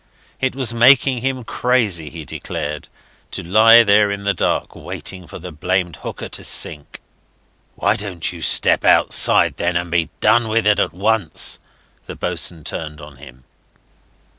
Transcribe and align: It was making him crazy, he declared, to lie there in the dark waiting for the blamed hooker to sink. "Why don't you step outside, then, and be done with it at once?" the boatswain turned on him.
It 0.39 0.55
was 0.55 0.73
making 0.73 1.19
him 1.19 1.43
crazy, 1.43 2.09
he 2.09 2.25
declared, 2.25 2.89
to 3.29 3.43
lie 3.43 3.83
there 3.83 4.09
in 4.09 4.23
the 4.23 4.33
dark 4.33 4.75
waiting 4.75 5.27
for 5.27 5.37
the 5.37 5.51
blamed 5.51 5.97
hooker 5.97 6.27
to 6.27 6.43
sink. 6.43 6.99
"Why 7.75 7.95
don't 7.97 8.33
you 8.33 8.41
step 8.41 8.83
outside, 8.83 9.57
then, 9.57 9.75
and 9.77 9.91
be 9.91 10.09
done 10.19 10.47
with 10.47 10.65
it 10.65 10.79
at 10.79 10.91
once?" 10.93 11.59
the 12.07 12.15
boatswain 12.15 12.63
turned 12.63 12.99
on 12.99 13.17
him. 13.17 13.43